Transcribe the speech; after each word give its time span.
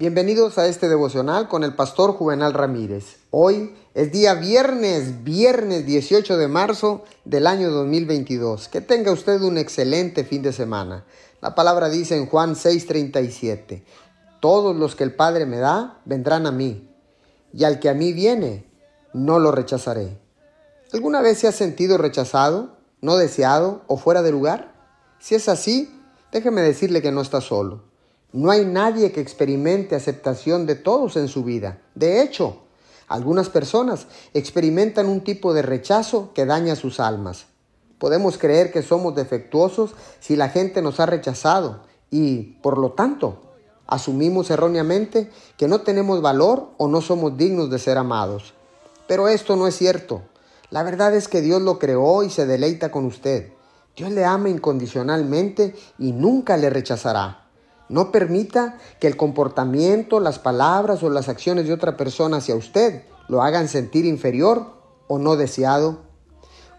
Bienvenidos 0.00 0.56
a 0.56 0.66
este 0.66 0.88
devocional 0.88 1.46
con 1.46 1.62
el 1.62 1.74
pastor 1.74 2.14
Juvenal 2.14 2.54
Ramírez. 2.54 3.18
Hoy 3.28 3.74
es 3.92 4.10
día 4.10 4.32
viernes, 4.32 5.24
viernes 5.24 5.84
18 5.84 6.38
de 6.38 6.48
marzo 6.48 7.04
del 7.26 7.46
año 7.46 7.70
2022. 7.70 8.68
Que 8.68 8.80
tenga 8.80 9.12
usted 9.12 9.42
un 9.42 9.58
excelente 9.58 10.24
fin 10.24 10.40
de 10.40 10.54
semana. 10.54 11.04
La 11.42 11.54
palabra 11.54 11.90
dice 11.90 12.16
en 12.16 12.24
Juan 12.24 12.54
6:37, 12.54 13.84
Todos 14.40 14.74
los 14.74 14.96
que 14.96 15.04
el 15.04 15.14
Padre 15.14 15.44
me 15.44 15.58
da 15.58 16.00
vendrán 16.06 16.46
a 16.46 16.50
mí, 16.50 16.90
y 17.52 17.64
al 17.64 17.78
que 17.78 17.90
a 17.90 17.94
mí 17.94 18.14
viene, 18.14 18.64
no 19.12 19.38
lo 19.38 19.52
rechazaré. 19.52 20.16
¿Alguna 20.94 21.20
vez 21.20 21.40
se 21.40 21.46
ha 21.46 21.52
sentido 21.52 21.98
rechazado, 21.98 22.78
no 23.02 23.18
deseado 23.18 23.82
o 23.86 23.98
fuera 23.98 24.22
de 24.22 24.32
lugar? 24.32 24.72
Si 25.18 25.34
es 25.34 25.46
así, 25.50 25.94
déjeme 26.32 26.62
decirle 26.62 27.02
que 27.02 27.12
no 27.12 27.20
está 27.20 27.42
solo. 27.42 27.89
No 28.32 28.50
hay 28.50 28.64
nadie 28.64 29.10
que 29.10 29.20
experimente 29.20 29.96
aceptación 29.96 30.66
de 30.66 30.76
todos 30.76 31.16
en 31.16 31.26
su 31.26 31.42
vida. 31.42 31.78
De 31.96 32.22
hecho, 32.22 32.58
algunas 33.08 33.48
personas 33.48 34.06
experimentan 34.34 35.08
un 35.08 35.22
tipo 35.22 35.52
de 35.52 35.62
rechazo 35.62 36.30
que 36.32 36.46
daña 36.46 36.76
sus 36.76 37.00
almas. 37.00 37.46
Podemos 37.98 38.38
creer 38.38 38.70
que 38.70 38.82
somos 38.82 39.16
defectuosos 39.16 39.96
si 40.20 40.36
la 40.36 40.48
gente 40.48 40.80
nos 40.80 41.00
ha 41.00 41.06
rechazado 41.06 41.80
y, 42.08 42.54
por 42.62 42.78
lo 42.78 42.92
tanto, 42.92 43.42
asumimos 43.88 44.48
erróneamente 44.50 45.28
que 45.56 45.66
no 45.66 45.80
tenemos 45.80 46.22
valor 46.22 46.68
o 46.78 46.86
no 46.86 47.00
somos 47.00 47.36
dignos 47.36 47.68
de 47.68 47.80
ser 47.80 47.98
amados. 47.98 48.54
Pero 49.08 49.26
esto 49.26 49.56
no 49.56 49.66
es 49.66 49.76
cierto. 49.76 50.22
La 50.70 50.84
verdad 50.84 51.12
es 51.16 51.26
que 51.26 51.40
Dios 51.40 51.60
lo 51.60 51.80
creó 51.80 52.22
y 52.22 52.30
se 52.30 52.46
deleita 52.46 52.92
con 52.92 53.06
usted. 53.06 53.52
Dios 53.96 54.12
le 54.12 54.24
ama 54.24 54.48
incondicionalmente 54.48 55.74
y 55.98 56.12
nunca 56.12 56.56
le 56.56 56.70
rechazará. 56.70 57.49
No 57.90 58.12
permita 58.12 58.78
que 59.00 59.08
el 59.08 59.16
comportamiento, 59.16 60.20
las 60.20 60.38
palabras 60.38 61.02
o 61.02 61.10
las 61.10 61.28
acciones 61.28 61.66
de 61.66 61.72
otra 61.72 61.96
persona 61.96 62.36
hacia 62.36 62.54
usted 62.54 63.02
lo 63.26 63.42
hagan 63.42 63.66
sentir 63.66 64.06
inferior 64.06 64.64
o 65.08 65.18
no 65.18 65.34
deseado. 65.34 65.98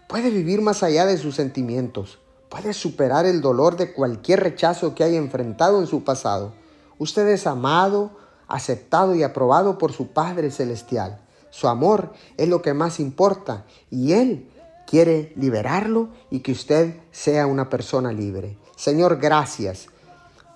Puede 0.08 0.30
vivir 0.30 0.62
más 0.62 0.82
allá 0.82 1.04
de 1.04 1.18
sus 1.18 1.34
sentimientos. 1.34 2.18
Puede 2.48 2.72
superar 2.72 3.26
el 3.26 3.42
dolor 3.42 3.76
de 3.76 3.92
cualquier 3.92 4.40
rechazo 4.40 4.94
que 4.94 5.04
haya 5.04 5.18
enfrentado 5.18 5.80
en 5.80 5.86
su 5.86 6.02
pasado. 6.02 6.54
Usted 6.96 7.28
es 7.28 7.46
amado, 7.46 8.12
aceptado 8.48 9.14
y 9.14 9.22
aprobado 9.22 9.76
por 9.76 9.92
su 9.92 10.08
Padre 10.14 10.50
Celestial. 10.50 11.20
Su 11.50 11.68
amor 11.68 12.14
es 12.38 12.48
lo 12.48 12.62
que 12.62 12.72
más 12.72 12.98
importa 12.98 13.66
y 13.90 14.14
Él 14.14 14.48
quiere 14.86 15.34
liberarlo 15.36 16.08
y 16.30 16.40
que 16.40 16.52
usted 16.52 16.96
sea 17.10 17.46
una 17.46 17.68
persona 17.68 18.12
libre. 18.12 18.56
Señor, 18.76 19.18
gracias 19.18 19.91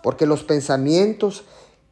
porque 0.06 0.24
los 0.24 0.44
pensamientos 0.44 1.42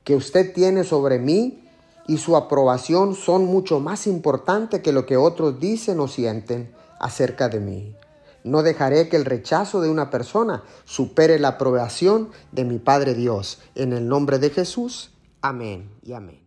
que 0.04 0.14
usted 0.14 0.54
tiene 0.54 0.84
sobre 0.84 1.18
mí 1.18 1.68
y 2.06 2.18
su 2.18 2.36
aprobación 2.36 3.16
son 3.16 3.44
mucho 3.44 3.80
más 3.80 4.06
importantes 4.06 4.82
que 4.82 4.92
lo 4.92 5.04
que 5.04 5.16
otros 5.16 5.58
dicen 5.58 5.98
o 5.98 6.06
sienten 6.06 6.72
acerca 7.00 7.48
de 7.48 7.58
mí. 7.58 7.96
No 8.44 8.62
dejaré 8.62 9.08
que 9.08 9.16
el 9.16 9.24
rechazo 9.24 9.80
de 9.80 9.90
una 9.90 10.10
persona 10.10 10.62
supere 10.84 11.40
la 11.40 11.48
aprobación 11.48 12.28
de 12.52 12.62
mi 12.62 12.78
Padre 12.78 13.14
Dios. 13.14 13.58
En 13.74 13.92
el 13.92 14.06
nombre 14.06 14.38
de 14.38 14.50
Jesús, 14.50 15.10
amén 15.42 15.90
y 16.04 16.12
amén. 16.12 16.43